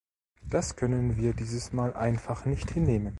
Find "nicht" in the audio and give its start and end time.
2.45-2.71